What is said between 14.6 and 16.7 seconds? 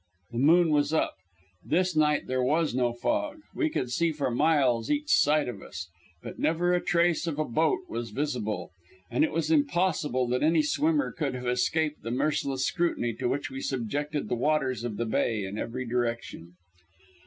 of the bay in every direction.